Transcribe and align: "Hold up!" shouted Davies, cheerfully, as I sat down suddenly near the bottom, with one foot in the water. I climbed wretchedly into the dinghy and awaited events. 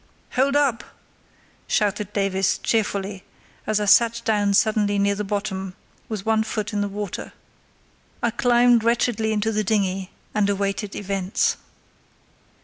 "Hold 0.31 0.55
up!" 0.55 0.83
shouted 1.67 2.11
Davies, 2.11 2.57
cheerfully, 2.57 3.23
as 3.67 3.79
I 3.79 3.85
sat 3.85 4.23
down 4.25 4.55
suddenly 4.55 4.97
near 4.97 5.13
the 5.13 5.23
bottom, 5.23 5.75
with 6.09 6.25
one 6.25 6.41
foot 6.41 6.73
in 6.73 6.81
the 6.81 6.89
water. 6.89 7.33
I 8.23 8.31
climbed 8.31 8.83
wretchedly 8.83 9.31
into 9.31 9.51
the 9.51 9.63
dinghy 9.63 10.09
and 10.33 10.49
awaited 10.49 10.95
events. 10.95 11.57